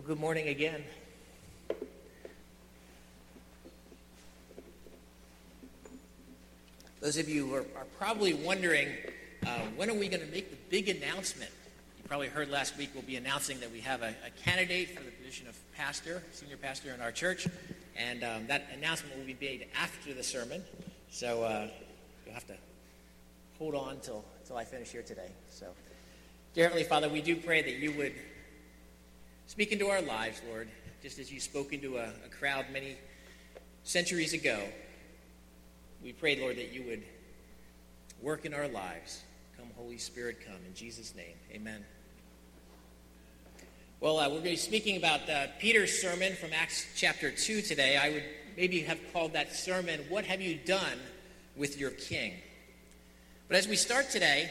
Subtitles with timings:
[0.00, 0.82] Well, good morning again.
[7.02, 8.88] Those of you who are, are probably wondering,
[9.46, 11.50] uh, when are we going to make the big announcement?
[11.98, 15.04] You probably heard last week we'll be announcing that we have a, a candidate for
[15.04, 17.46] the position of pastor, senior pastor in our church,
[17.94, 20.64] and um, that announcement will be made after the sermon.
[21.10, 21.68] So uh,
[22.24, 22.56] you'll have to
[23.58, 25.28] hold on till, till I finish here today.
[25.50, 25.66] So,
[26.54, 28.14] dear Heavenly Father, we do pray that you would
[29.50, 30.68] speak into our lives, Lord,
[31.02, 32.96] just as you spoke into a, a crowd many
[33.82, 34.60] centuries ago.
[36.04, 37.02] We pray, Lord, that you would
[38.22, 39.22] work in our lives.
[39.58, 40.54] Come, Holy Spirit, come.
[40.68, 41.84] In Jesus' name, amen.
[43.98, 47.60] Well, uh, we're going to be speaking about uh, Peter's sermon from Acts chapter 2
[47.62, 47.96] today.
[47.96, 48.24] I would
[48.56, 51.00] maybe have called that sermon, What Have You Done
[51.56, 52.34] with Your King?
[53.48, 54.48] But as we start today,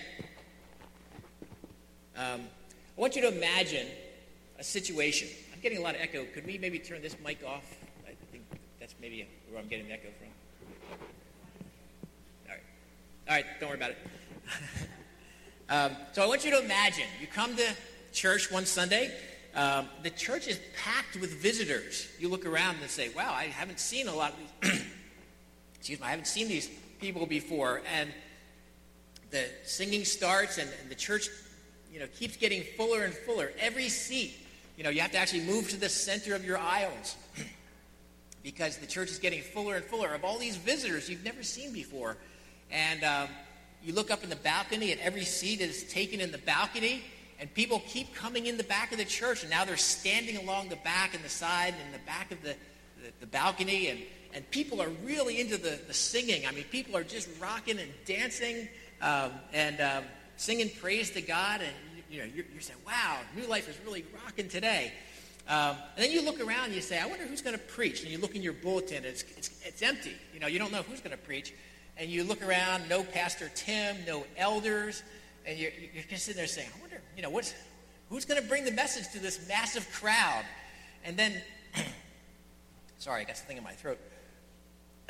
[2.18, 2.42] um,
[2.98, 3.88] I want you to imagine
[4.60, 5.30] a situation.
[5.54, 6.26] I'm getting a lot of echo.
[6.26, 7.64] Could we maybe turn this mic off?
[8.06, 8.44] I think
[8.80, 10.98] that's maybe where I'm getting the echo from.
[12.48, 12.62] All right.
[13.30, 13.98] All right, don't worry about it.
[15.70, 17.68] um, so I want you to imagine you come to
[18.12, 19.12] church one Sunday.
[19.56, 22.08] Um, the church is packed with visitors.
[22.20, 24.82] You look around and say, wow, I haven't seen a lot of these.
[25.76, 27.82] excuse me, I haven't seen these people before.
[27.96, 28.12] And
[29.32, 31.30] the singing starts and, and the church
[31.92, 33.52] you know, keeps getting fuller and fuller.
[33.60, 34.36] Every seat,
[34.80, 37.18] you know, you have to actually move to the center of your aisles
[38.44, 41.74] because the church is getting fuller and fuller of all these visitors you've never seen
[41.74, 42.16] before.
[42.72, 43.28] And um,
[43.84, 47.04] you look up in the balcony, and every seat is taken in the balcony,
[47.42, 50.70] and people keep coming in the back of the church, and now they're standing along
[50.70, 52.56] the back and the side and the back of the,
[53.04, 54.00] the, the balcony, and,
[54.34, 56.48] and people are really into the, the singing.
[56.48, 58.70] I mean, people are just rocking and dancing
[59.02, 60.06] um, and um,
[60.38, 61.74] singing praise to God, and
[62.10, 64.92] you know, you're, you're saying, wow, New Life is really rocking today.
[65.48, 68.04] Um, and then you look around and you say, I wonder who's going to preach.
[68.04, 70.16] And you look in your bulletin, it's, it's, it's empty.
[70.34, 71.54] You know, you don't know who's going to preach.
[71.98, 75.04] And you look around, no Pastor Tim, no elders.
[75.46, 77.54] And you're, you're just sitting there saying, I wonder, you know, what's,
[78.10, 80.46] who's going to bring the message to this massive crowd?
[81.04, 81.42] And then,
[83.00, 84.00] sorry, I got something in my throat.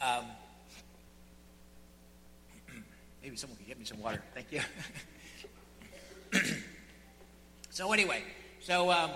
[0.00, 0.24] um,
[3.22, 4.20] maybe someone could get me some water.
[4.34, 4.60] Thank you.
[7.70, 8.22] so anyway,
[8.60, 9.10] so um,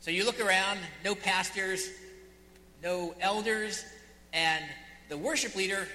[0.00, 1.88] so you look around, no pastors,
[2.82, 3.84] no elders,
[4.32, 4.64] and
[5.08, 5.86] the worship leader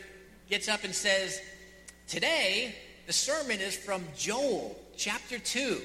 [0.49, 1.41] gets up and says,
[2.07, 2.75] "Today
[3.07, 5.81] the sermon is from Joel chapter two,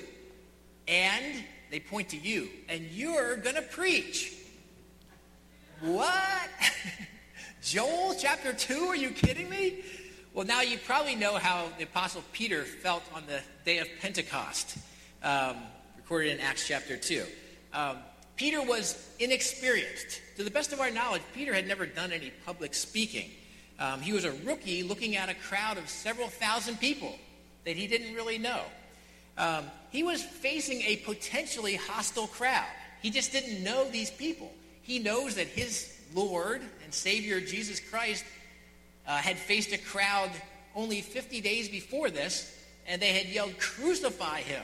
[0.86, 4.34] and they point to you, and you're gonna preach."
[5.80, 6.50] What?
[7.62, 8.74] Joel chapter 2?
[8.88, 9.82] Are you kidding me?
[10.32, 14.78] Well, now you probably know how the Apostle Peter felt on the day of Pentecost,
[15.24, 15.56] um,
[15.96, 17.24] recorded in Acts chapter 2.
[17.74, 17.96] Um,
[18.36, 20.20] Peter was inexperienced.
[20.36, 23.28] To the best of our knowledge, Peter had never done any public speaking.
[23.80, 27.18] Um, he was a rookie looking at a crowd of several thousand people
[27.64, 28.62] that he didn't really know.
[29.36, 32.68] Um, he was facing a potentially hostile crowd.
[33.02, 34.52] He just didn't know these people.
[34.82, 38.24] He knows that his Lord and Savior, Jesus Christ,
[39.10, 40.30] uh, had faced a crowd
[40.76, 42.56] only 50 days before this,
[42.86, 44.62] and they had yelled, Crucify him.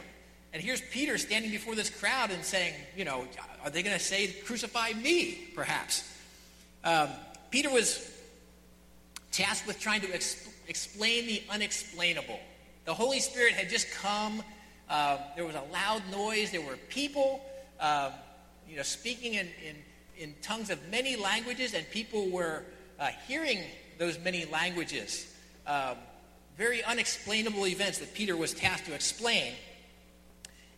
[0.53, 3.27] And here's Peter standing before this crowd and saying, You know,
[3.65, 6.09] are they going to say, Crucify me, perhaps?
[6.85, 7.09] Um,
[7.51, 8.09] Peter was
[9.33, 12.39] tasked with trying to exp- explain the unexplainable.
[12.85, 14.45] The Holy Spirit had just come.
[14.89, 16.53] Uh, there was a loud noise.
[16.53, 17.45] There were people,
[17.81, 18.13] uh,
[18.71, 19.77] you know, speaking in, in,
[20.17, 22.63] in tongues of many languages, and people were
[23.01, 23.59] uh, hearing
[23.99, 25.33] those many languages.
[25.67, 25.97] Um,
[26.57, 29.53] very unexplainable events that Peter was tasked to explain.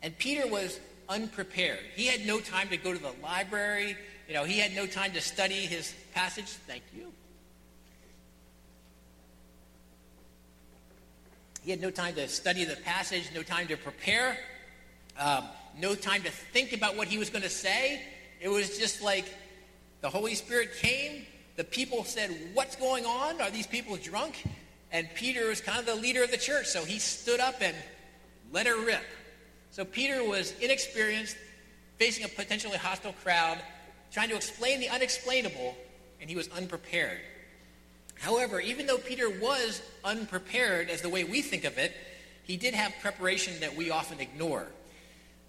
[0.02, 1.80] And Peter was unprepared.
[1.94, 3.96] He had no time to go to the library.
[4.28, 6.46] You know, he had no time to study his passage.
[6.46, 7.12] Thank you.
[11.62, 14.38] He had no time to study the passage, no time to prepare,
[15.18, 15.44] um,
[15.78, 18.00] no time to think about what he was going to say.
[18.40, 19.26] It was just like
[20.00, 21.26] the Holy Spirit came,
[21.58, 23.40] the people said, What's going on?
[23.40, 24.44] Are these people drunk?
[24.92, 27.74] And Peter was kind of the leader of the church, so he stood up and
[28.52, 29.02] let her rip.
[29.72, 31.36] So Peter was inexperienced,
[31.98, 33.58] facing a potentially hostile crowd,
[34.12, 35.76] trying to explain the unexplainable,
[36.20, 37.18] and he was unprepared.
[38.14, 41.92] However, even though Peter was unprepared as the way we think of it,
[42.44, 44.68] he did have preparation that we often ignore.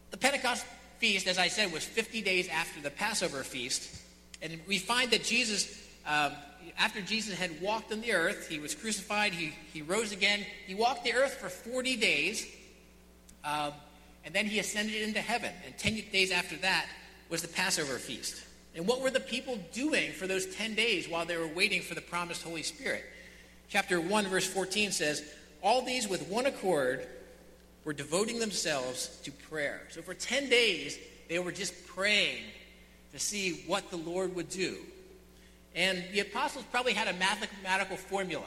[0.10, 0.66] The Pentecost
[0.98, 4.02] feast, as I said, was 50 days after the Passover feast,
[4.42, 6.32] and we find that Jesus um,
[6.78, 10.46] after Jesus had walked on the earth, he was crucified, he, he rose again.
[10.66, 12.48] He walked the earth for 40 days.
[13.46, 13.74] Um,
[14.26, 15.52] and then he ascended into heaven.
[15.66, 16.88] And 10 days after that
[17.30, 18.44] was the Passover feast.
[18.76, 21.96] And what were the people doing for those 10 days while they were waiting for
[21.96, 23.04] the promised Holy Spirit?
[23.70, 25.24] Chapter 1, verse 14 says,
[25.62, 27.06] All these with one accord
[27.86, 29.82] were devoting themselves to prayer.
[29.90, 30.98] So for 10 days,
[31.28, 32.44] they were just praying
[33.14, 34.78] to see what the Lord would do.
[35.80, 38.46] And the apostles probably had a mathematical formula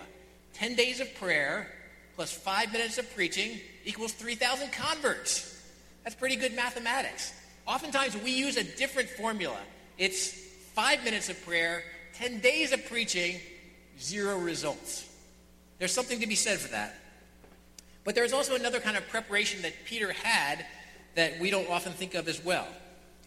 [0.52, 1.66] 10 days of prayer
[2.14, 5.58] plus five minutes of preaching equals 3,000 converts.
[6.04, 7.32] That's pretty good mathematics.
[7.66, 9.56] Oftentimes, we use a different formula.
[9.96, 10.30] It's
[10.74, 11.84] five minutes of prayer,
[12.16, 13.40] 10 days of preaching,
[13.98, 15.08] zero results.
[15.78, 16.94] There's something to be said for that.
[18.04, 20.66] But there's also another kind of preparation that Peter had
[21.14, 22.68] that we don't often think of as well.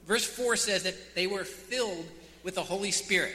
[0.05, 2.05] Verse 4 says that they were filled
[2.43, 3.33] with the Holy Spirit.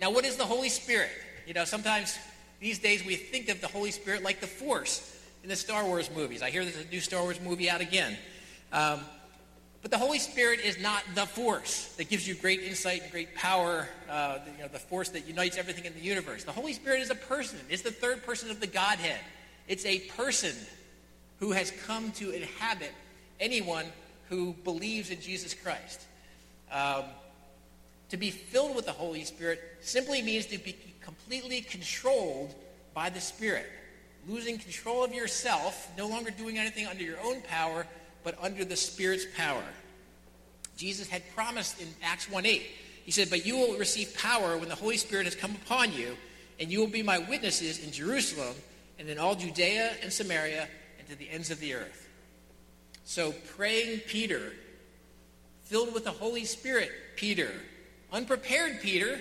[0.00, 1.10] Now, what is the Holy Spirit?
[1.46, 2.18] You know, sometimes
[2.60, 6.10] these days we think of the Holy Spirit like the Force in the Star Wars
[6.14, 6.42] movies.
[6.42, 8.16] I hear there's a new Star Wars movie out again.
[8.72, 9.00] Um,
[9.82, 13.36] but the Holy Spirit is not the force that gives you great insight and great
[13.36, 16.42] power, uh, you know, the force that unites everything in the universe.
[16.42, 17.60] The Holy Spirit is a person.
[17.70, 19.20] It's the third person of the Godhead.
[19.68, 20.56] It's a person
[21.38, 22.90] who has come to inhabit
[23.38, 23.86] anyone
[24.28, 26.00] who believes in Jesus Christ.
[26.72, 27.04] Um,
[28.10, 32.54] to be filled with the Holy Spirit simply means to be completely controlled
[32.94, 33.66] by the Spirit,
[34.28, 37.86] losing control of yourself, no longer doing anything under your own power,
[38.24, 39.64] but under the Spirit's power.
[40.76, 42.66] Jesus had promised in Acts 1:8.
[43.04, 46.18] He said, "But you will receive power when the Holy Spirit has come upon you,
[46.58, 48.56] and you will be my witnesses in Jerusalem
[48.98, 50.68] and in all Judea and Samaria
[50.98, 52.08] and to the ends of the earth."
[53.04, 54.56] So, praying Peter,
[55.64, 57.62] filled with the Holy Spirit, Peter,
[58.16, 59.20] unprepared Peter,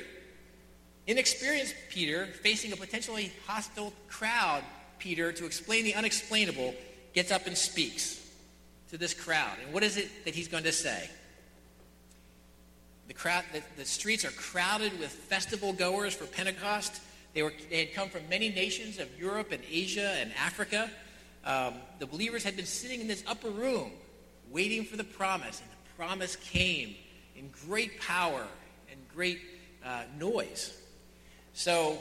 [1.05, 4.63] inexperienced Peter, facing a potentially hostile crowd,
[4.99, 6.73] Peter, to explain the unexplainable,
[7.13, 8.25] gets up and speaks
[8.89, 9.57] to this crowd.
[9.63, 11.09] And what is it that he's going to say?
[13.09, 17.01] The, crowd, the, the streets are crowded with festival goers for Pentecost.
[17.33, 20.89] They, were, they had come from many nations of Europe and Asia and Africa.
[21.43, 23.91] Um, the believers had been sitting in this upper room
[24.51, 26.95] waiting for the promise, and the promise came
[27.35, 28.47] in great power
[29.15, 29.39] great
[29.85, 30.77] uh, noise.
[31.53, 31.97] So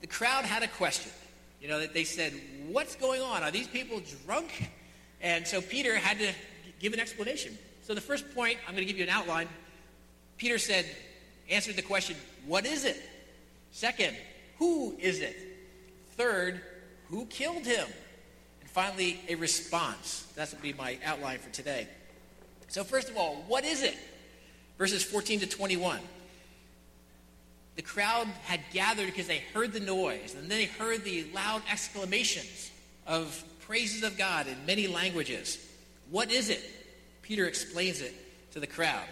[0.00, 1.12] the crowd had a question.
[1.60, 2.32] You know, that they said,
[2.68, 3.42] What's going on?
[3.42, 4.70] Are these people drunk?
[5.20, 6.32] And so Peter had to
[6.78, 7.58] give an explanation.
[7.82, 9.48] So the first point, I'm going to give you an outline.
[10.36, 10.86] Peter said,
[11.50, 12.16] answered the question,
[12.46, 13.02] What is it?
[13.72, 14.16] Second,
[14.58, 15.36] who is it?
[16.16, 16.60] Third,
[17.08, 17.86] who killed him?
[18.60, 20.22] And finally, a response.
[20.36, 21.88] That will be my outline for today.
[22.68, 23.96] So, first of all, what is it?
[24.78, 25.98] Verses 14 to 21.
[27.78, 31.62] The crowd had gathered because they heard the noise, and then they heard the loud
[31.70, 32.72] exclamations
[33.06, 35.64] of praises of God in many languages.
[36.10, 36.60] What is it?
[37.22, 38.12] Peter explains it
[38.54, 39.06] to the crowd.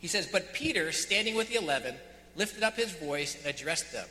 [0.00, 1.94] He says, But Peter, standing with the eleven,
[2.34, 4.08] lifted up his voice and addressed them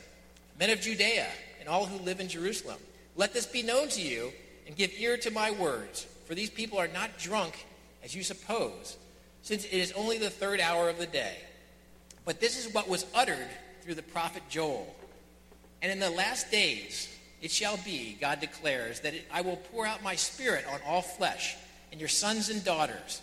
[0.58, 1.26] Men of Judea
[1.58, 2.78] and all who live in Jerusalem,
[3.16, 4.32] let this be known to you
[4.66, 7.66] and give ear to my words, for these people are not drunk
[8.02, 8.96] as you suppose,
[9.42, 11.36] since it is only the third hour of the day.
[12.24, 13.48] But this is what was uttered
[13.82, 14.94] through the prophet Joel.
[15.82, 17.08] And in the last days,
[17.42, 21.56] it shall be, God declares, that I will pour out my spirit on all flesh,
[21.90, 23.22] and your sons and daughters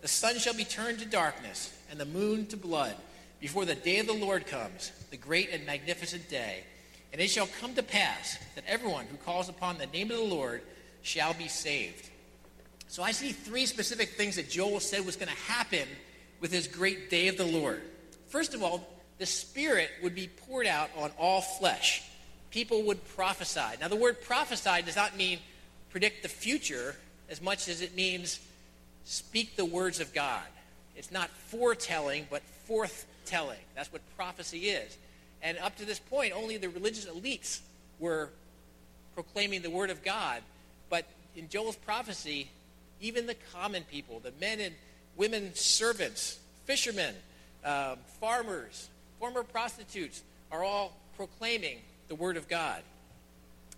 [0.00, 2.94] The sun shall be turned to darkness, and the moon to blood
[3.40, 6.64] before the day of the Lord comes, the great and magnificent day.
[7.12, 10.24] And it shall come to pass that everyone who calls upon the name of the
[10.24, 10.62] Lord
[11.02, 12.10] shall be saved.
[12.88, 15.88] So I see three specific things that Joel said was going to happen
[16.40, 17.82] with his great day of the Lord.
[18.28, 18.86] First of all,
[19.18, 22.02] the Spirit would be poured out on all flesh.
[22.50, 23.76] People would prophesy.
[23.80, 25.38] Now, the word prophesy does not mean
[25.90, 26.94] predict the future
[27.28, 28.40] as much as it means
[29.08, 30.42] speak the words of God.
[30.94, 33.56] It's not foretelling, but forthtelling.
[33.74, 34.98] That's what prophecy is.
[35.42, 37.60] And up to this point, only the religious elites
[37.98, 38.28] were
[39.14, 40.42] proclaiming the word of God.
[40.90, 42.50] But in Joel's prophecy,
[43.00, 44.74] even the common people, the men and
[45.16, 47.14] women servants, fishermen,
[47.64, 48.88] um, farmers,
[49.18, 50.22] former prostitutes,
[50.52, 52.82] are all proclaiming the word of God.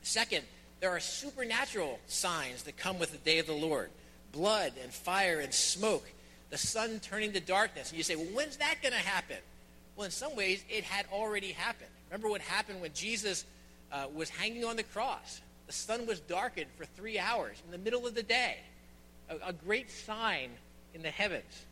[0.03, 0.45] Second,
[0.81, 3.91] there are supernatural signs that come with the day of the Lord
[4.33, 6.07] blood and fire and smoke
[6.51, 7.91] the sun turning to darkness.
[7.91, 9.37] And you say, well, when's that going to happen?
[9.97, 11.91] Well, in some ways, it had already happened.
[12.11, 13.45] Remember what happened when Jesus
[13.93, 15.41] uh, was hanging on the cross?
[15.71, 18.57] the sun was darkened for three hours in the middle of the day.
[19.29, 20.51] A, a great sign
[20.95, 21.65] in the heavens.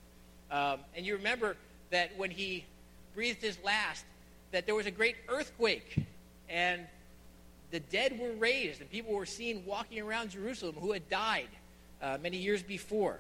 [0.53, 1.57] Um, and you remember
[1.91, 2.65] that when he
[3.13, 4.05] breathed his last,
[4.53, 5.97] that there was a great earthquake,
[6.49, 6.83] and
[7.73, 11.49] the dead were raised, and people were seen walking around Jerusalem who had died
[12.03, 13.19] uh, many years before.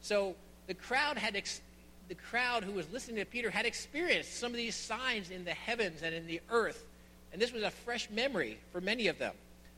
[0.00, 0.34] So
[0.66, 1.60] the crowd had ex-
[2.08, 5.54] the crowd who was listening to Peter had experienced some of these signs in the
[5.54, 6.84] heavens and in the earth,
[7.32, 9.34] and this was a fresh memory for many of them.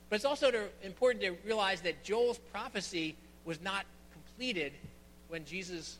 [0.09, 4.73] But it's also to, important to realize that Joel's prophecy was not completed
[5.29, 5.99] when Jesus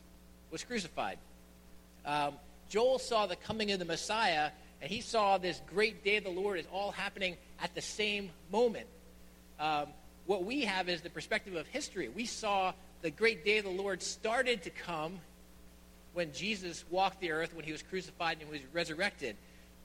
[0.51, 1.17] was crucified.
[2.05, 2.33] Um,
[2.69, 4.51] Joel saw the coming of the Messiah,
[4.81, 8.29] and he saw this great day of the Lord is all happening at the same
[8.51, 8.87] moment.
[9.59, 9.87] Um,
[10.27, 12.09] what we have is the perspective of history.
[12.09, 15.19] We saw the great day of the Lord started to come
[16.13, 19.37] when Jesus walked the earth, when he was crucified and was resurrected.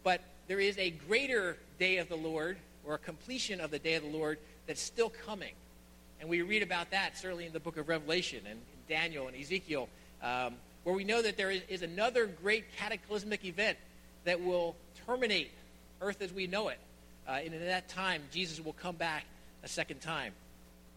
[0.02, 3.94] But there is a greater day of the Lord, or a completion of the day
[3.94, 5.52] of the Lord, that's still coming.
[6.20, 8.58] And we read about that certainly in the book of Revelation and
[8.88, 9.88] Daniel and Ezekiel,
[10.22, 13.78] um, where we know that there is, is another great cataclysmic event
[14.24, 14.74] that will
[15.06, 15.52] terminate
[16.00, 16.78] earth as we know it.
[17.28, 19.24] Uh, and in that time, Jesus will come back
[19.62, 20.32] a second time.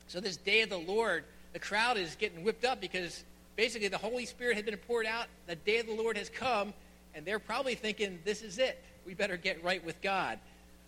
[0.07, 3.23] So, this day of the Lord, the crowd is getting whipped up because
[3.55, 5.27] basically the Holy Spirit had been poured out.
[5.47, 6.73] The day of the Lord has come,
[7.13, 8.81] and they're probably thinking, this is it.
[9.05, 10.39] We better get right with God.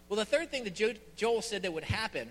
[0.10, 2.30] Well, the third thing that Joel said that would happen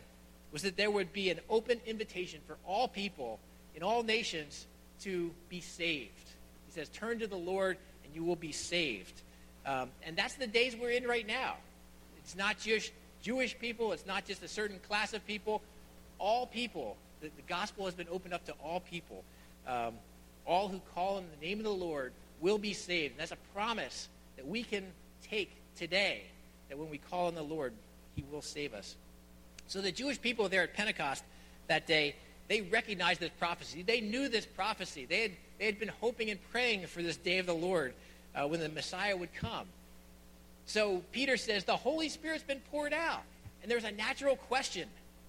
[0.52, 3.38] was that there would be an open invitation for all people
[3.74, 4.66] in all nations
[5.02, 6.12] to be saved.
[6.66, 9.20] He says, Turn to the Lord, and you will be saved.
[9.66, 11.56] Um, and that's the days we're in right now.
[12.18, 12.92] It's not just
[13.26, 15.60] Jewish people, it's not just a certain class of people.
[16.20, 19.24] All people, the, the gospel has been opened up to all people.
[19.66, 19.94] Um,
[20.46, 23.14] all who call on the name of the Lord will be saved.
[23.14, 24.84] And that's a promise that we can
[25.28, 26.22] take today,
[26.68, 27.72] that when we call on the Lord,
[28.14, 28.94] he will save us.
[29.66, 31.24] So the Jewish people there at Pentecost
[31.66, 32.14] that day,
[32.46, 33.82] they recognized this prophecy.
[33.82, 35.04] They knew this prophecy.
[35.04, 37.92] They had, they had been hoping and praying for this day of the Lord
[38.36, 39.66] uh, when the Messiah would come.
[40.66, 43.22] So Peter says, The Holy Spirit's been poured out.
[43.62, 44.88] And there's a natural question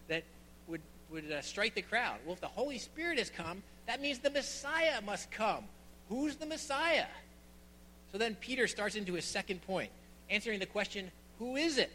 [0.10, 0.24] that
[0.68, 2.18] would, would uh, strike the crowd.
[2.26, 5.64] Well, if the Holy Spirit has come, that means the Messiah must come.
[6.10, 7.06] Who's the Messiah?
[8.12, 9.92] So then Peter starts into his second point,
[10.30, 11.92] answering the question, Who is it?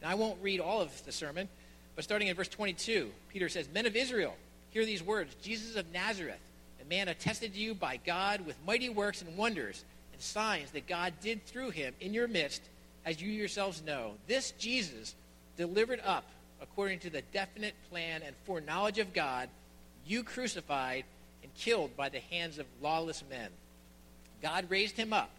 [0.00, 1.48] And I won't read all of the sermon,
[1.94, 4.34] but starting in verse 22, Peter says, Men of Israel,
[4.70, 6.40] hear these words Jesus of Nazareth,
[6.80, 10.86] a man attested to you by God with mighty works and wonders and signs that
[10.86, 12.62] God did through him in your midst,
[13.04, 14.12] as you yourselves know.
[14.28, 15.14] This Jesus,
[15.56, 16.24] delivered up
[16.62, 19.48] according to the definite plan and foreknowledge of God,
[20.06, 21.04] you crucified
[21.42, 23.48] and killed by the hands of lawless men.
[24.40, 25.30] God raised him up,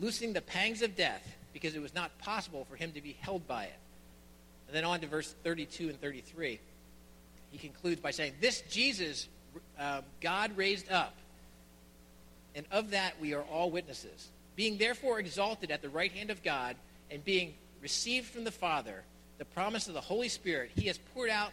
[0.00, 3.46] loosing the pangs of death, because it was not possible for him to be held
[3.46, 3.78] by it.
[4.66, 6.58] And then on to verse 32 and 33.
[7.52, 9.28] He concludes by saying, This Jesus
[9.78, 11.14] uh, God raised up
[12.54, 14.28] and of that we are all witnesses.
[14.56, 16.76] Being therefore exalted at the right hand of God,
[17.10, 19.04] and being received from the Father
[19.38, 21.50] the promise of the Holy Spirit, he has poured out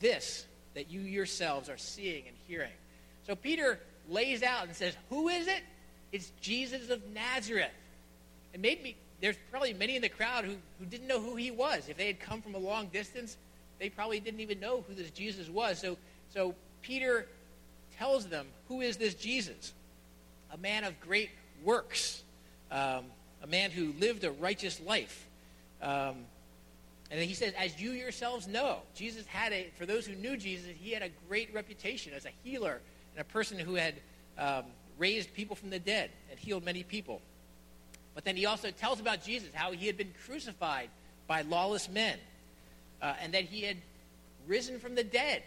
[0.00, 2.72] this that you yourselves are seeing and hearing.
[3.26, 5.62] So Peter lays out and says, Who is it?
[6.12, 7.70] It's Jesus of Nazareth.
[8.52, 11.88] And maybe there's probably many in the crowd who, who didn't know who he was.
[11.88, 13.36] If they had come from a long distance,
[13.78, 15.78] they probably didn't even know who this Jesus was.
[15.78, 15.96] So,
[16.32, 17.26] so Peter
[17.98, 19.72] tells them, Who is this Jesus?
[20.52, 21.30] A man of great
[21.64, 22.22] works,
[22.70, 23.04] um,
[23.42, 25.26] a man who lived a righteous life.
[25.82, 26.16] Um,
[27.10, 30.68] and he says, as you yourselves know, Jesus had a, for those who knew Jesus,
[30.78, 32.80] he had a great reputation as a healer
[33.14, 33.94] and a person who had
[34.36, 34.64] um,
[34.98, 37.22] raised people from the dead and healed many people.
[38.14, 40.90] But then he also tells about Jesus, how he had been crucified
[41.26, 42.18] by lawless men,
[43.00, 43.76] uh, and that he had
[44.46, 45.42] risen from the dead.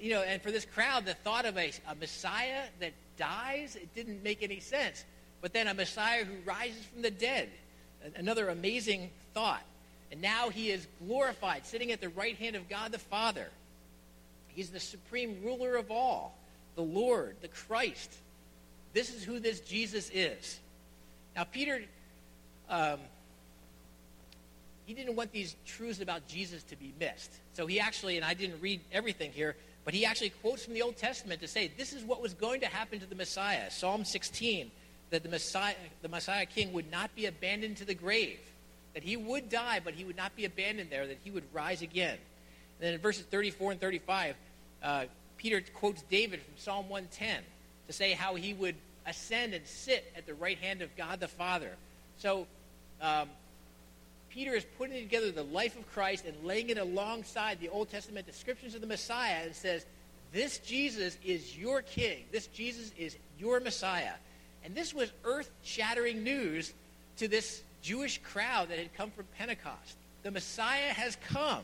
[0.00, 3.94] You know, and for this crowd, the thought of a, a Messiah that dies, it
[3.94, 5.04] didn't make any sense.
[5.40, 7.50] But then a Messiah who rises from the dead,
[8.16, 9.62] another amazing thought.
[10.10, 13.48] And now he is glorified, sitting at the right hand of God the Father.
[14.48, 16.36] He's the supreme ruler of all,
[16.74, 18.12] the Lord, the Christ.
[18.94, 20.58] This is who this Jesus is.
[21.36, 21.82] Now, Peter,
[22.68, 22.98] um,
[24.86, 27.30] he didn't want these truths about Jesus to be missed.
[27.52, 29.54] So he actually, and I didn't read everything here,
[29.88, 32.60] but he actually quotes from the Old Testament to say this is what was going
[32.60, 33.70] to happen to the Messiah.
[33.70, 34.70] Psalm 16,
[35.08, 38.38] that the Messiah, the Messiah king would not be abandoned to the grave,
[38.92, 41.80] that he would die, but he would not be abandoned there, that he would rise
[41.80, 42.18] again.
[42.18, 44.36] And then in verses 34 and 35,
[44.82, 45.04] uh,
[45.38, 47.42] Peter quotes David from Psalm 110
[47.86, 48.74] to say how he would
[49.06, 51.70] ascend and sit at the right hand of God the Father.
[52.18, 52.46] So
[53.00, 53.30] um,
[54.30, 58.26] Peter is putting together the life of Christ and laying it alongside the Old Testament
[58.26, 59.86] descriptions of the Messiah and says,
[60.32, 62.24] This Jesus is your king.
[62.30, 64.12] This Jesus is your Messiah.
[64.64, 66.72] And this was earth shattering news
[67.18, 69.96] to this Jewish crowd that had come from Pentecost.
[70.22, 71.62] The Messiah has come.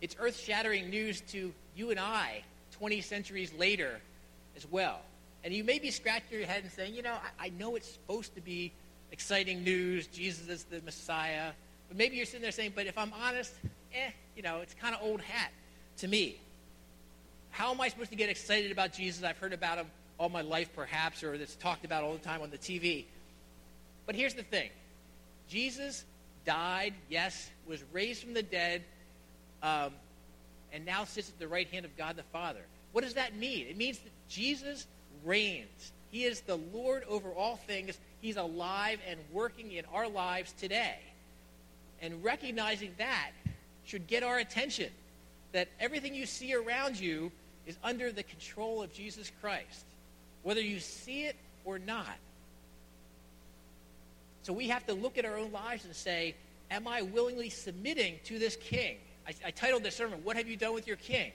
[0.00, 4.00] It's earth shattering news to you and I 20 centuries later
[4.56, 5.00] as well.
[5.44, 7.90] And you may be scratching your head and saying, you know, I, I know it's
[7.90, 8.72] supposed to be
[9.12, 10.06] exciting news.
[10.06, 11.52] Jesus is the Messiah.
[11.88, 13.54] But maybe you're sitting there saying, but if I'm honest,
[13.94, 15.52] eh, you know, it's kind of old hat
[15.98, 16.38] to me.
[17.50, 19.24] How am I supposed to get excited about Jesus?
[19.24, 19.86] I've heard about him
[20.18, 23.04] all my life, perhaps, or that's talked about all the time on the TV.
[24.04, 24.70] But here's the thing
[25.48, 26.04] Jesus
[26.44, 28.84] died, yes, was raised from the dead,
[29.62, 29.92] um,
[30.72, 32.60] and now sits at the right hand of God the Father.
[32.92, 33.66] What does that mean?
[33.68, 34.86] It means that Jesus
[35.24, 35.92] reigns.
[36.10, 37.98] He is the Lord over all things.
[38.20, 40.98] He's alive and working in our lives today.
[42.00, 43.30] And recognizing that
[43.84, 44.90] should get our attention.
[45.52, 47.30] That everything you see around you
[47.66, 49.84] is under the control of Jesus Christ,
[50.42, 52.16] whether you see it or not.
[54.42, 56.34] So we have to look at our own lives and say,
[56.70, 58.96] Am I willingly submitting to this king?
[59.26, 61.32] I, I titled this sermon, What Have You Done with Your King?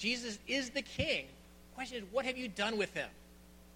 [0.00, 1.26] Jesus is the king.
[1.70, 3.08] The question is, what have you done with him?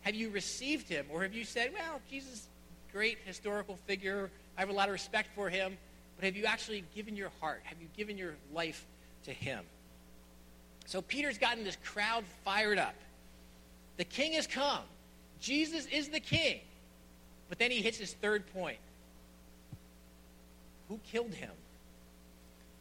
[0.04, 1.06] Have you received him?
[1.11, 2.46] Or have you said, well, Jesus,
[2.92, 4.30] great historical figure.
[4.56, 5.76] I have a lot of respect for him.
[6.16, 7.62] But have you actually given your heart?
[7.64, 8.84] Have you given your life
[9.25, 9.64] to him?
[10.87, 12.94] So Peter's gotten this crowd fired up.
[13.96, 14.82] The king has come.
[15.40, 16.61] Jesus is the king.
[17.49, 18.78] But then he hits his third point.
[20.88, 21.50] Who killed him?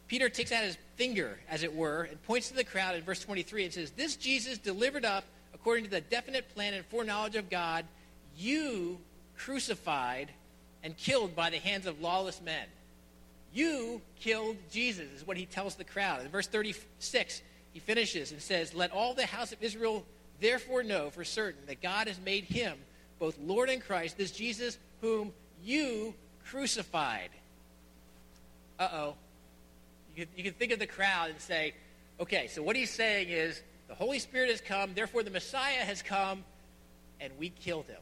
[0.08, 3.20] Peter takes out his finger, as it were, and points to the crowd in verse
[3.20, 7.48] 23 and says, This Jesus delivered up according to the definite plan and foreknowledge of
[7.48, 7.84] God,
[8.36, 8.98] you
[9.36, 10.30] crucified
[10.82, 12.66] and killed by the hands of lawless men.
[13.52, 16.22] You killed Jesus, is what he tells the crowd.
[16.22, 20.04] In verse 36, he finishes and says, Let all the house of Israel
[20.40, 22.76] therefore know for certain that God has made him
[23.18, 27.30] both Lord and Christ, this Jesus whom you crucified.
[28.78, 29.14] Uh oh.
[30.16, 31.74] You, you can think of the crowd and say,
[32.20, 33.62] okay, so what he's saying is
[33.96, 36.42] the Holy Spirit has come, therefore the Messiah has come,
[37.20, 38.00] and we killed him.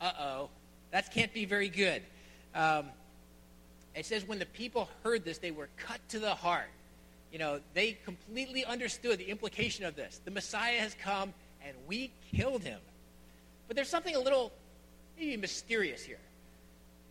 [0.00, 0.48] Uh oh.
[0.90, 2.02] That can't be very good.
[2.56, 2.86] Um,
[3.94, 6.68] it says when the people heard this, they were cut to the heart.
[7.30, 10.20] You know, they completely understood the implication of this.
[10.24, 11.32] The Messiah has come,
[11.64, 12.80] and we killed him.
[13.68, 14.50] But there's something a little
[15.16, 16.18] maybe mysterious here.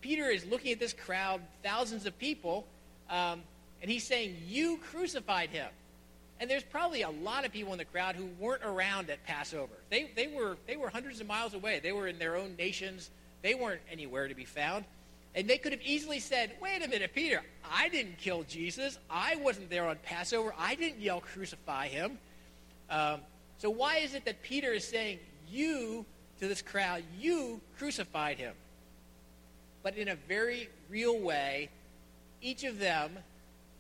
[0.02, 2.68] Peter is looking at this crowd, thousands of people,
[3.10, 3.42] um,
[3.82, 5.70] and he's saying, You crucified him.
[6.42, 9.76] And there's probably a lot of people in the crowd who weren't around at Passover.
[9.92, 11.80] They, they, were, they were hundreds of miles away.
[11.80, 13.12] They were in their own nations.
[13.44, 14.86] They weren't anywhere to be found.
[15.36, 18.98] And they could have easily said, Wait a minute, Peter, I didn't kill Jesus.
[19.08, 20.52] I wasn't there on Passover.
[20.58, 22.18] I didn't yell, Crucify him.
[22.90, 23.22] Um,
[23.60, 26.08] so why is it that Peter is saying, You,
[26.40, 28.56] to this crowd, you crucified him?
[29.84, 31.70] But in a very real way,
[32.42, 33.12] each of them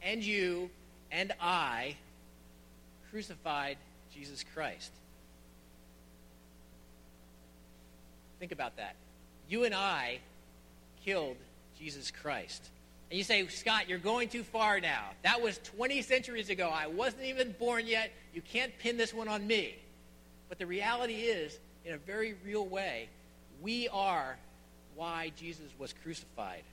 [0.03, 0.69] and you
[1.11, 1.95] and I
[3.11, 3.77] crucified
[4.13, 4.91] Jesus Christ.
[8.39, 8.95] Think about that.
[9.49, 10.19] You and I
[11.05, 11.35] killed
[11.77, 12.69] Jesus Christ.
[13.09, 15.03] And you say, Scott, you're going too far now.
[15.23, 16.69] That was 20 centuries ago.
[16.73, 18.11] I wasn't even born yet.
[18.33, 19.75] You can't pin this one on me.
[20.47, 23.09] But the reality is, in a very real way,
[23.61, 24.37] we are
[24.95, 26.63] why Jesus was crucified.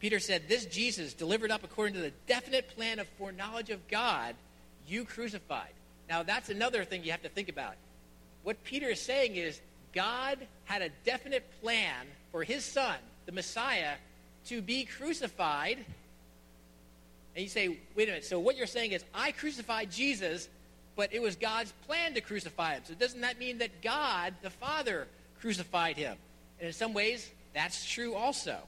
[0.00, 4.34] Peter said, This Jesus, delivered up according to the definite plan of foreknowledge of God,
[4.86, 5.70] you crucified.
[6.08, 7.74] Now, that's another thing you have to think about.
[8.42, 9.60] What Peter is saying is,
[9.92, 13.94] God had a definite plan for his son, the Messiah,
[14.46, 15.78] to be crucified.
[17.34, 20.48] And you say, wait a minute, so what you're saying is, I crucified Jesus,
[20.94, 22.82] but it was God's plan to crucify him.
[22.84, 25.08] So doesn't that mean that God, the Father,
[25.40, 26.16] crucified him?
[26.60, 28.58] And in some ways, that's true also.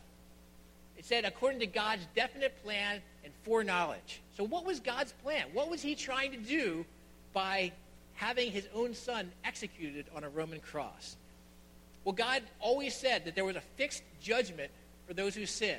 [0.98, 4.20] It said, according to God's definite plan and foreknowledge.
[4.36, 5.46] So, what was God's plan?
[5.52, 6.84] What was he trying to do
[7.32, 7.70] by
[8.14, 11.16] having his own son executed on a Roman cross?
[12.04, 14.72] Well, God always said that there was a fixed judgment
[15.06, 15.78] for those who sin.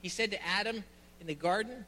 [0.00, 0.84] He said to Adam
[1.20, 1.84] in the garden,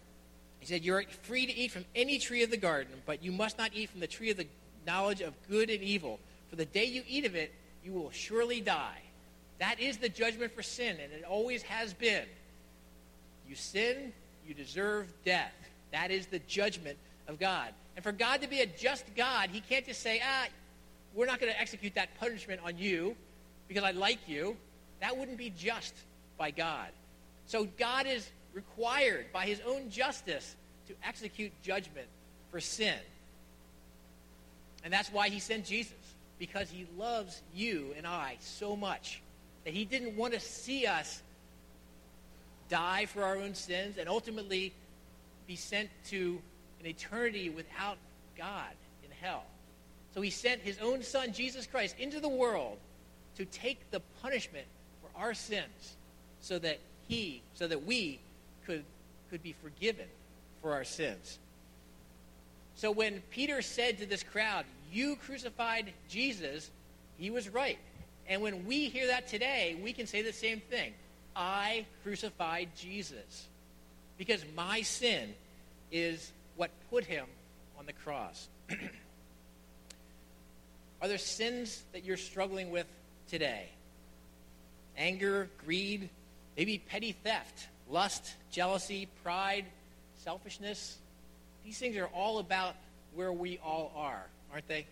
[0.58, 3.56] He said, You're free to eat from any tree of the garden, but you must
[3.56, 4.48] not eat from the tree of the
[4.84, 6.18] knowledge of good and evil.
[6.50, 9.02] For the day you eat of it, you will surely die.
[9.58, 12.24] That is the judgment for sin, and it always has been.
[13.48, 14.12] You sin,
[14.46, 15.52] you deserve death.
[15.92, 17.70] That is the judgment of God.
[17.96, 20.46] And for God to be a just God, He can't just say, ah,
[21.14, 23.16] we're not going to execute that punishment on you.
[23.66, 24.56] because I like you,
[25.00, 25.94] that wouldn't be just
[26.38, 26.88] by God.
[27.46, 32.06] So God is required by his own justice to execute judgment
[32.50, 32.96] for sin.
[34.84, 35.92] And that's why he sent Jesus,
[36.38, 39.20] because he loves you and I so much
[39.68, 41.20] that he didn't want to see us
[42.70, 44.72] die for our own sins and ultimately
[45.46, 46.40] be sent to
[46.80, 47.98] an eternity without
[48.38, 48.72] God
[49.04, 49.44] in hell.
[50.14, 52.78] So he sent his own son, Jesus Christ, into the world
[53.36, 54.64] to take the punishment
[55.02, 55.96] for our sins
[56.40, 58.20] so that he, so that we
[58.64, 58.84] could,
[59.28, 60.06] could be forgiven
[60.62, 61.38] for our sins.
[62.74, 66.70] So when Peter said to this crowd, You crucified Jesus,
[67.18, 67.78] he was right.
[68.28, 70.92] And when we hear that today, we can say the same thing
[71.34, 73.48] I crucified Jesus.
[74.18, 75.34] Because my sin
[75.90, 77.26] is what put him
[77.78, 78.48] on the cross.
[81.00, 82.86] Are there sins that you're struggling with
[83.28, 83.68] today?
[84.96, 86.10] Anger, greed,
[86.56, 89.64] maybe petty theft, lust, jealousy, pride,
[90.24, 90.98] selfishness?
[91.64, 92.74] These things are all about
[93.14, 94.86] where we all are, aren't they?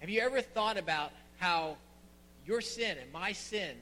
[0.00, 1.76] Have you ever thought about how
[2.46, 3.76] your sin and my sin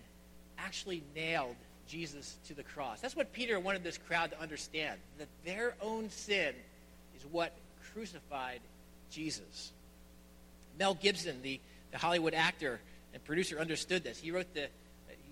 [0.58, 1.56] actually nailed
[1.88, 3.00] Jesus to the cross?
[3.00, 6.54] That's what Peter wanted this crowd to understand that their own sin
[7.16, 7.52] is what
[7.92, 8.60] crucified
[9.10, 9.72] Jesus.
[10.78, 12.80] Mel Gibson, the, the Hollywood actor
[13.12, 14.18] and producer, understood this.
[14.18, 14.68] He wrote the,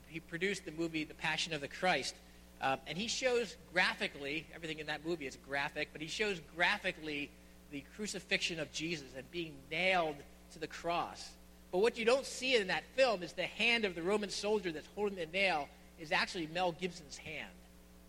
[0.08, 2.14] he produced the movie The Passion of the Christ.
[2.60, 7.30] Um, and he shows graphically, everything in that movie is graphic, but he shows graphically
[7.72, 10.16] the crucifixion of Jesus and being nailed
[10.52, 11.30] to the cross.
[11.70, 14.72] But what you don't see in that film is the hand of the Roman soldier
[14.72, 17.50] that's holding the nail is actually Mel Gibson's hand.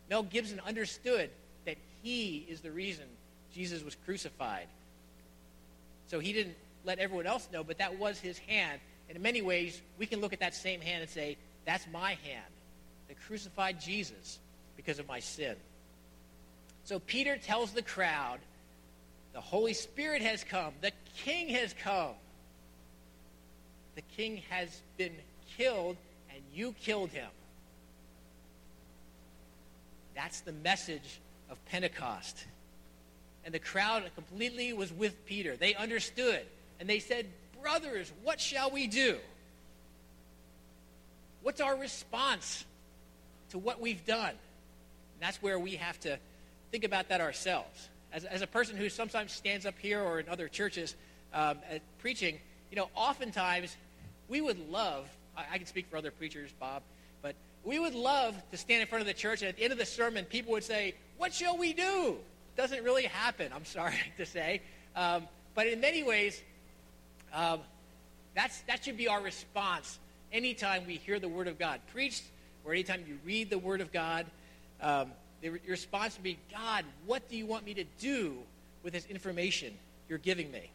[0.10, 1.30] Mel Gibson understood
[1.66, 3.06] that he is the reason
[3.54, 4.68] Jesus was crucified.
[6.08, 8.80] So he didn't let everyone else know, but that was his hand.
[9.08, 12.10] And in many ways, we can look at that same hand and say, that's my
[12.10, 12.46] hand
[13.08, 14.40] that crucified Jesus
[14.76, 15.56] because of my sin.
[16.84, 18.40] So Peter tells the crowd,
[19.34, 22.14] the Holy Spirit has come, the King has come.
[23.96, 25.14] The King has been
[25.58, 25.98] killed,
[26.34, 27.30] and you killed him.
[30.16, 32.46] That's the message of Pentecost.
[33.46, 35.56] And the crowd completely was with Peter.
[35.56, 36.42] They understood.
[36.80, 37.28] And they said,
[37.62, 39.18] Brothers, what shall we do?
[41.42, 42.66] What's our response
[43.50, 44.30] to what we've done?
[44.30, 46.18] And that's where we have to
[46.72, 47.90] think about that ourselves.
[48.12, 50.96] As, as a person who sometimes stands up here or in other churches
[51.34, 51.58] um,
[52.00, 52.40] preaching,
[52.74, 53.78] you know, oftentimes
[54.30, 55.08] we would love,
[55.38, 56.82] I, I can speak for other preachers, Bob,
[57.22, 59.72] but we would love to stand in front of the church and at the end
[59.72, 62.18] of the sermon, people would say, What shall we do?
[62.58, 64.64] Doesn't really happen, I'm sorry to say.
[64.96, 66.42] Um, but in many ways,
[67.32, 67.60] um,
[68.34, 70.00] that's, that should be our response
[70.32, 72.24] anytime we hear the Word of God preached
[72.66, 74.26] or anytime you read the Word of God.
[74.82, 78.36] Um, the, your response would be, God, what do you want me to do
[78.82, 79.76] with this information
[80.10, 80.72] you're giving me?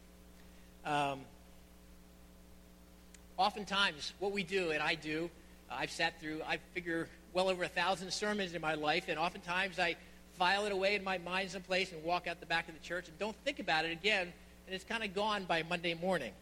[3.39, 5.29] Oftentimes, what we do, and I do,
[5.71, 9.17] uh, I've sat through, I figure, well over a thousand sermons in my life, and
[9.17, 9.95] oftentimes I
[10.33, 13.07] file it away in my mind someplace and walk out the back of the church
[13.07, 14.33] and don't think about it again,
[14.65, 16.33] and it's kind of gone by Monday morning.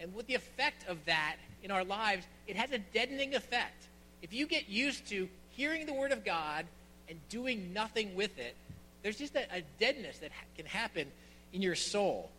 [0.00, 3.86] And with the effect of that in our lives, it has a deadening effect.
[4.20, 6.66] If you get used to hearing the Word of God
[7.08, 8.56] and doing nothing with it,
[9.04, 11.06] there's just a, a deadness that ha- can happen
[11.52, 12.30] in your soul.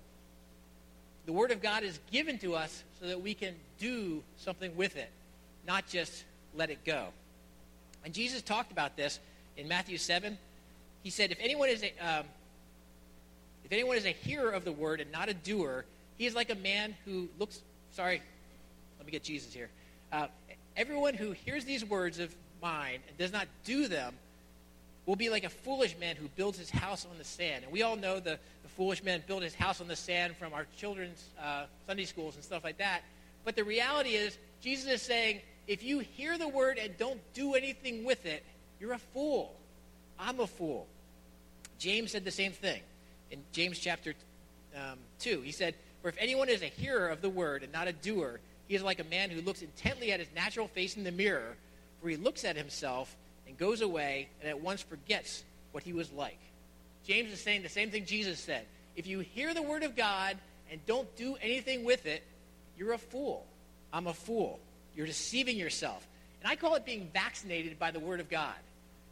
[1.28, 4.96] The Word of God is given to us so that we can do something with
[4.96, 5.10] it,
[5.68, 6.24] not just
[6.56, 7.08] let it go.
[8.06, 9.20] And Jesus talked about this
[9.58, 10.38] in Matthew 7.
[11.04, 12.24] He said, if anyone is a, um,
[13.66, 15.84] if anyone is a hearer of the word and not a doer,
[16.18, 17.60] he is like a man who looks.
[17.92, 18.22] Sorry,
[18.98, 19.70] let me get Jesus here.
[20.14, 20.28] Uh,
[20.78, 24.14] everyone who hears these words of mine and does not do them
[25.06, 27.66] will be like a foolish man who builds his house on the sand.
[27.66, 30.54] And we all know the, the foolish man built his house on the sand from
[30.54, 33.02] our children's uh, Sunday schools and stuff like that.
[33.44, 37.56] But the reality is, Jesus is saying, if you hear the word and don't do
[37.56, 38.44] anything with it,
[38.80, 39.56] you're a fool.
[40.20, 40.86] I'm a fool.
[41.80, 42.82] James said the same thing
[43.32, 44.14] in James chapter
[44.76, 45.42] um, 2.
[45.42, 48.40] He said, For if anyone is a hearer of the word and not a doer,
[48.68, 51.58] he is like a man who looks intently at his natural face in the mirror,
[52.02, 53.16] for he looks at himself
[53.48, 56.40] and goes away and at once forgets what he was like.
[57.08, 58.66] James is saying the same thing Jesus said.
[58.98, 60.38] If you hear the word of God
[60.70, 62.22] and don't do anything with it,
[62.78, 63.46] you're a fool.
[63.94, 64.60] I'm a fool.
[64.94, 66.06] You're deceiving yourself.
[66.42, 68.56] And I call it being vaccinated by the word of God.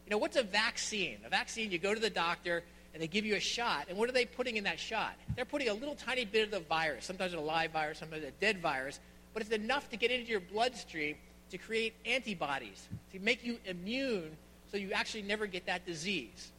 [0.05, 1.17] You know, what's a vaccine?
[1.25, 3.85] A vaccine, you go to the doctor and they give you a shot.
[3.87, 5.13] And what are they putting in that shot?
[5.35, 8.31] They're putting a little tiny bit of the virus, sometimes a live virus, sometimes a
[8.31, 8.99] dead virus,
[9.33, 11.15] but it's enough to get into your bloodstream
[11.51, 14.35] to create antibodies, to make you immune
[14.69, 16.51] so you actually never get that disease.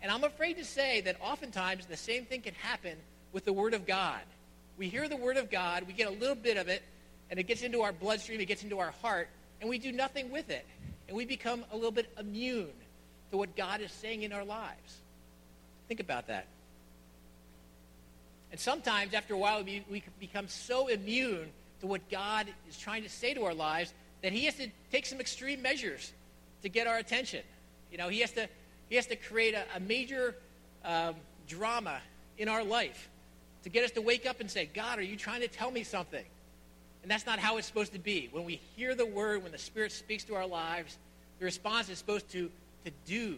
[0.00, 2.96] And I'm afraid to say that oftentimes the same thing can happen
[3.32, 4.20] with the Word of God.
[4.76, 6.82] We hear the Word of God, we get a little bit of it,
[7.30, 9.28] and it gets into our bloodstream, it gets into our heart,
[9.60, 10.64] and we do nothing with it.
[11.08, 12.70] And we become a little bit immune
[13.30, 14.98] to what God is saying in our lives.
[15.88, 16.46] Think about that.
[18.50, 21.48] And sometimes, after a while, we, become so immune
[21.80, 25.06] to what God is trying to say to our lives that He has to take
[25.06, 26.12] some extreme measures
[26.62, 27.42] to get our attention.
[27.90, 28.48] You know, He has to,
[28.88, 30.34] he has to create a, a major
[30.84, 31.14] um,
[31.46, 32.00] drama
[32.36, 33.08] in our life
[33.64, 35.82] to get us to wake up and say, God, are you trying to tell me
[35.82, 36.24] something?
[37.02, 38.28] And that's not how it's supposed to be.
[38.32, 40.96] When we hear the word, when the Spirit speaks to our lives,
[41.38, 42.50] the response is supposed to,
[42.84, 43.36] to do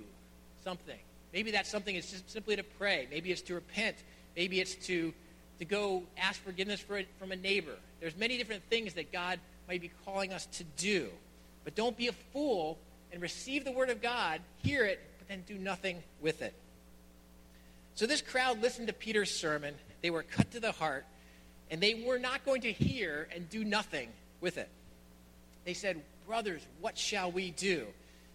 [0.65, 0.99] something.
[1.33, 3.07] Maybe that something is just simply to pray.
[3.11, 3.97] Maybe it's to repent.
[4.37, 5.13] Maybe it's to,
[5.59, 7.77] to go ask forgiveness for, from a neighbor.
[8.01, 11.09] There's many different things that God might be calling us to do.
[11.65, 12.79] But don't be a fool
[13.13, 15.01] and receive the word of God, hear it,
[15.31, 16.53] then do nothing with it.
[17.95, 19.75] So this crowd listened to Peter's sermon.
[20.03, 21.07] They were cut to the heart,
[21.71, 24.09] and they were not going to hear and do nothing
[24.41, 24.69] with it.
[25.65, 27.87] They said, Brothers, what shall we do?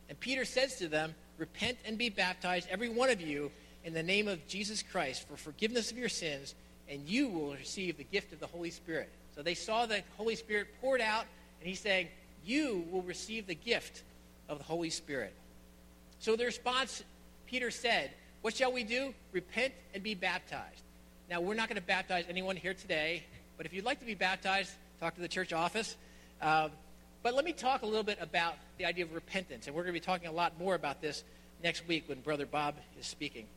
[0.08, 3.52] And Peter says to them, Repent and be baptized, every one of you,
[3.84, 6.56] in the name of Jesus Christ for forgiveness of your sins,
[6.88, 9.12] and you will receive the gift of the Holy Spirit.
[9.36, 11.26] So they saw the Holy Spirit poured out,
[11.60, 12.08] and he's saying,
[12.46, 14.04] You will receive the gift
[14.48, 15.34] of the Holy Spirit.
[16.20, 17.04] So the response,
[17.46, 19.14] Peter said, What shall we do?
[19.32, 20.84] Repent and be baptized.
[21.30, 23.24] Now, we're not going to baptize anyone here today,
[23.58, 25.96] but if you'd like to be baptized, talk to the church office.
[26.42, 26.72] Um,
[27.24, 29.96] but let me talk a little bit about the idea of repentance, and we're going
[29.96, 31.24] to be talking a lot more about this
[31.64, 33.48] next week when Brother Bob is speaking.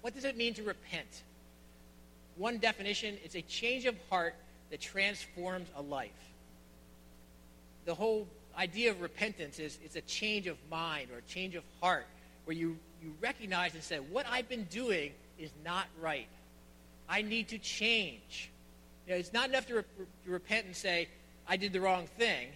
[0.00, 1.24] What does it mean to repent?
[2.36, 4.34] One definition is a change of heart
[4.70, 6.10] that transforms a life.
[7.84, 11.64] The whole idea of repentance is it's a change of mind or a change of
[11.80, 12.06] heart
[12.44, 16.28] where you, you recognize and say, what I've been doing is not right.
[17.08, 18.50] I need to change.
[19.06, 19.84] You know, it's not enough to, re-
[20.24, 21.08] to repent and say,
[21.46, 22.48] I did the wrong thing.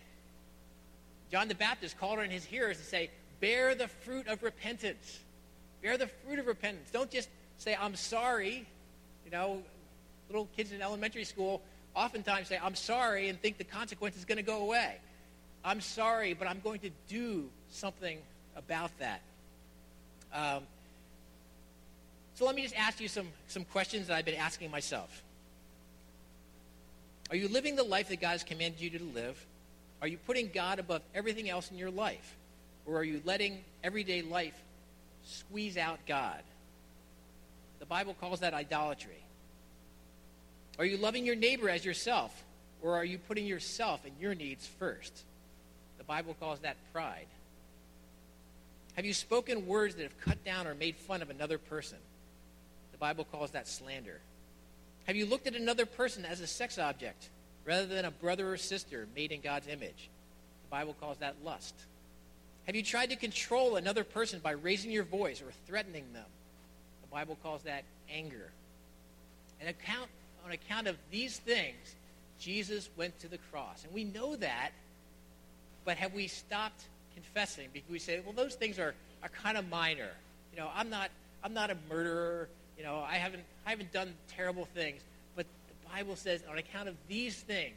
[1.31, 3.11] John the Baptist called on his hearers to say,
[3.41, 5.21] bear the fruit of repentance.
[5.83, 6.91] Bear the fruit of repentance.
[6.91, 8.67] Don't just say, I'm sorry.
[9.25, 9.63] You know,
[10.29, 11.63] little kids in elementary school
[11.95, 14.97] oftentimes say, I'm sorry, and think the consequence is going to go away.
[15.65, 18.19] I'm sorry, but I'm going to do something
[18.57, 19.21] about that.
[20.33, 20.63] Um,
[22.35, 25.23] so let me just ask you some, some questions that I've been asking myself.
[27.31, 29.47] Are you living the life that God has commanded you to live?
[30.01, 32.37] Are you putting God above everything else in your life?
[32.87, 34.59] Or are you letting everyday life
[35.25, 36.41] squeeze out God?
[37.79, 39.23] The Bible calls that idolatry.
[40.79, 42.45] Are you loving your neighbor as yourself?
[42.83, 45.25] Or are you putting yourself and your needs first?
[46.11, 47.27] Bible calls that pride.
[48.95, 51.99] Have you spoken words that have cut down or made fun of another person?
[52.93, 54.21] The Bible calls that slander.
[55.07, 57.29] Have you looked at another person as a sex object?
[57.65, 60.09] rather than a brother or sister made in God's image.
[60.65, 61.75] The Bible calls that lust.
[62.67, 66.25] Have you tried to control another person by raising your voice or threatening them?
[67.03, 68.51] The Bible calls that anger.
[69.61, 70.09] And account,
[70.45, 71.95] on account of these things,
[72.39, 73.85] Jesus went to the cross.
[73.85, 74.71] And we know that,
[75.85, 76.83] but have we stopped
[77.15, 77.69] confessing?
[77.73, 80.11] Because we say, well, those things are, are kind of minor.
[80.53, 81.11] You know, I'm not,
[81.43, 82.49] I'm not a murderer.
[82.77, 85.03] You know, I haven't, I haven't done terrible things.
[85.37, 87.77] But the Bible says, on account of these things,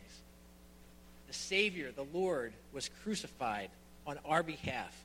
[1.28, 3.70] the Savior, the Lord, was crucified
[4.06, 4.96] on our behalf.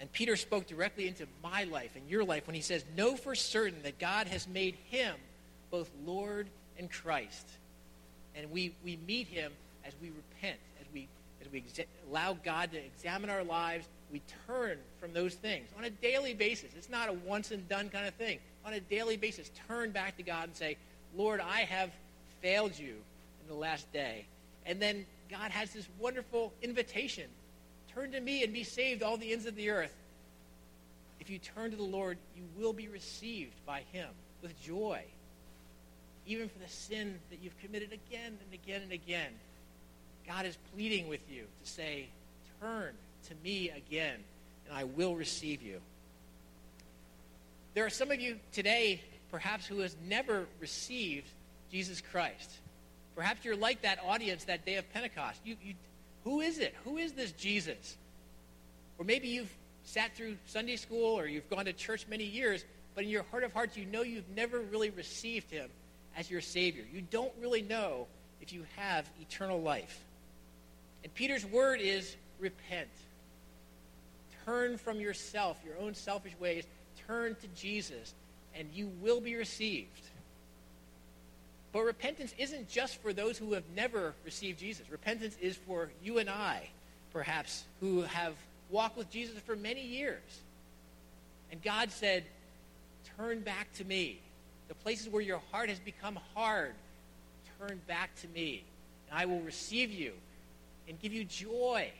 [0.00, 3.34] And Peter spoke directly into my life and your life when he says, Know for
[3.34, 5.14] certain that God has made him
[5.70, 6.48] both Lord
[6.78, 7.46] and Christ.
[8.34, 9.52] And we, we meet him
[9.84, 11.08] as we repent, as we,
[11.40, 13.86] as we exa- allow God to examine our lives.
[14.12, 16.70] We turn from those things on a daily basis.
[16.76, 18.38] It's not a once and done kind of thing.
[18.64, 20.76] On a daily basis, turn back to God and say,
[21.16, 21.90] Lord, I have
[22.40, 22.94] failed you
[23.42, 24.26] in the last day.
[24.64, 27.26] And then God has this wonderful invitation
[27.96, 29.94] turn to me and be saved, all the ends of the earth.
[31.18, 34.08] If you turn to the Lord, you will be received by him
[34.42, 35.02] with joy,
[36.26, 39.32] even for the sin that you've committed again and again and again.
[40.26, 42.08] God is pleading with you to say,
[42.60, 42.92] Turn
[43.28, 44.16] to me again,
[44.66, 45.80] and I will receive you.
[47.74, 51.28] There are some of you today perhaps who has never received
[51.70, 52.50] Jesus Christ.
[53.14, 55.40] Perhaps you're like that audience that day of Pentecost.
[55.44, 55.74] You, you,
[56.24, 56.74] who is it?
[56.84, 57.96] Who is this Jesus?
[58.98, 63.04] Or maybe you've sat through Sunday school or you've gone to church many years, but
[63.04, 65.68] in your heart of hearts, you know you've never really received him
[66.16, 66.84] as your Savior.
[66.92, 68.06] You don't really know
[68.40, 70.02] if you have eternal life.
[71.06, 72.88] And Peter's word is repent.
[74.44, 76.64] Turn from yourself, your own selfish ways.
[77.06, 78.12] Turn to Jesus,
[78.56, 80.00] and you will be received.
[81.70, 84.90] But repentance isn't just for those who have never received Jesus.
[84.90, 86.70] Repentance is for you and I,
[87.12, 88.34] perhaps, who have
[88.68, 90.40] walked with Jesus for many years.
[91.52, 92.24] And God said,
[93.16, 94.18] Turn back to me.
[94.66, 96.72] The places where your heart has become hard,
[97.60, 98.64] turn back to me.
[99.08, 100.12] And I will receive you
[100.88, 101.90] and give you joy.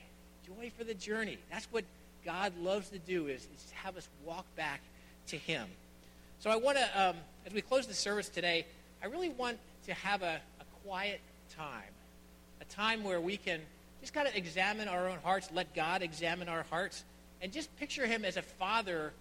[0.45, 1.37] Joy for the journey.
[1.51, 1.83] That's what
[2.23, 4.81] God loves to do is, is have us walk back
[5.27, 5.67] to him.
[6.39, 8.65] So I want to, um, as we close the service today,
[9.01, 11.19] I really want to have a, a quiet
[11.55, 11.93] time,
[12.61, 13.61] a time where we can
[14.01, 17.03] just kind of examine our own hearts, let God examine our hearts,
[17.41, 19.13] and just picture him as a father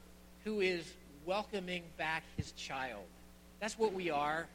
[0.44, 0.85] who is
[1.24, 3.05] welcoming back his child.
[3.61, 4.46] That's what we are.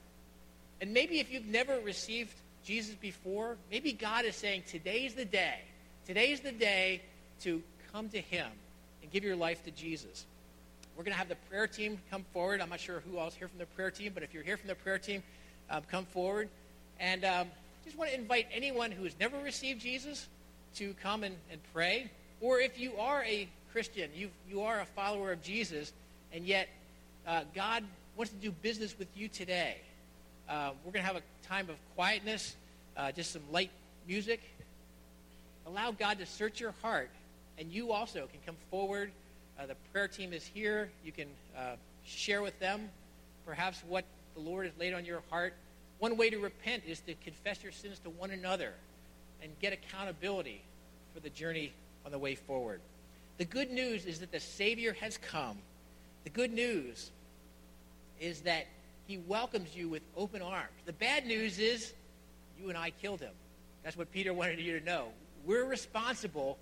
[0.79, 5.59] And maybe if you've never received Jesus before, maybe God is saying, today's the day.
[6.05, 7.01] Today's the day
[7.41, 8.47] to come to him
[9.01, 10.25] and give your life to Jesus.
[10.95, 12.61] We're going to have the prayer team come forward.
[12.61, 14.67] I'm not sure who else here from the prayer team, but if you're here from
[14.67, 15.23] the prayer team,
[15.69, 16.49] um, come forward.
[16.99, 17.47] And um,
[17.85, 20.27] just want to invite anyone who has never received Jesus
[20.75, 22.11] to come and, and pray.
[22.41, 25.93] Or if you are a Christian, you, you are a follower of Jesus,
[26.33, 26.67] and yet
[27.25, 27.83] uh, God
[28.17, 29.77] wants to do business with you today.
[30.51, 32.57] Uh, we're going to have a time of quietness,
[32.97, 33.71] uh, just some light
[34.05, 34.41] music.
[35.65, 37.09] Allow God to search your heart,
[37.57, 39.11] and you also can come forward.
[39.57, 40.89] Uh, the prayer team is here.
[41.05, 42.89] You can uh, share with them
[43.45, 44.03] perhaps what
[44.35, 45.53] the Lord has laid on your heart.
[45.99, 48.73] One way to repent is to confess your sins to one another
[49.41, 50.61] and get accountability
[51.13, 51.71] for the journey
[52.05, 52.81] on the way forward.
[53.37, 55.59] The good news is that the Savior has come.
[56.25, 57.09] The good news
[58.19, 58.65] is that
[59.11, 60.69] he welcomes you with open arms.
[60.85, 61.91] The bad news is
[62.57, 63.33] you and I killed him.
[63.83, 65.09] That's what Peter wanted you to know.
[65.45, 66.57] We're responsible,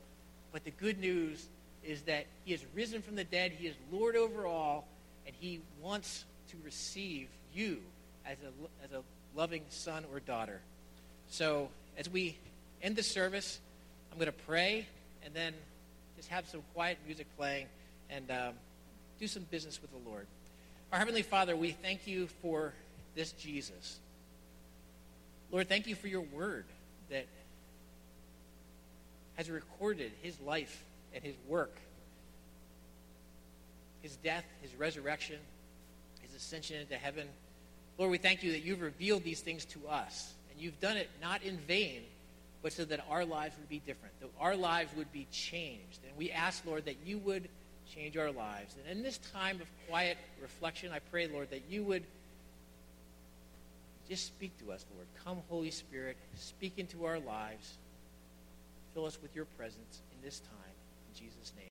[0.51, 1.47] but the good news
[1.83, 3.51] is that he has risen from the dead.
[3.51, 4.88] He is Lord over all,
[5.27, 7.77] and he wants to receive you
[8.25, 9.03] as a, as a
[9.38, 10.59] loving son or daughter.
[11.27, 12.35] So as we
[12.81, 13.59] end the service,
[14.12, 14.88] I'm going to pray
[15.23, 15.53] and then
[16.17, 17.67] just have some quiet music playing
[18.09, 18.53] and um,
[19.19, 20.25] do some business with the Lord.
[20.91, 22.73] Our Heavenly Father, we thank you for
[23.13, 23.99] this Jesus.
[25.52, 26.65] Lord, thank you for your word
[27.12, 27.28] that
[29.36, 31.78] has recorded his life and his work,
[34.02, 35.38] his death, his resurrection,
[36.21, 37.28] his ascension into heaven.
[37.99, 40.34] Lord, we thank you that you've revealed these things to us.
[40.49, 42.02] And you've done it not in vain,
[42.63, 45.99] but so that our lives would be different, that our lives would be changed.
[46.08, 47.47] And we ask, Lord, that you would
[47.93, 48.75] change our lives.
[48.78, 52.04] And in this time of quiet reflection, I pray, Lord, that you would
[54.08, 55.08] just speak to us, Lord.
[55.23, 57.78] Come, Holy Spirit, speak into our lives.
[58.93, 60.75] Fill us with your presence in this time.
[61.13, 61.65] In Jesus' name.